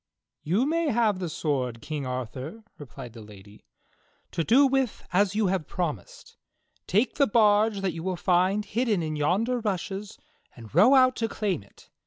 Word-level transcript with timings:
]28 0.47 0.55
THE 0.55 0.55
STORY 0.57 0.57
OF 0.57 0.57
KING 0.57 0.57
ARTHUR 0.57 0.57
"You 0.57 0.87
may 0.87 0.93
have 0.93 1.19
the 1.19 1.29
sword, 1.29 1.81
King 1.83 2.05
Arthur," 2.07 2.63
replied 2.79 3.13
the 3.13 3.21
Lady, 3.21 3.63
"to 4.31 4.43
do 4.43 4.65
with 4.65 5.03
as 5.13 5.35
you 5.35 5.45
have 5.45 5.67
promised. 5.67 6.37
Take 6.87 7.15
the 7.17 7.27
barge 7.27 7.81
that 7.81 7.93
you 7.93 8.01
will 8.01 8.15
find 8.15 8.65
hidden 8.65 9.03
in 9.03 9.15
yonder 9.15 9.59
rushes, 9.59 10.17
and 10.55 10.73
row 10.73 10.95
out 10.95 11.15
to 11.17 11.29
claim 11.29 11.61
it. 11.61 11.91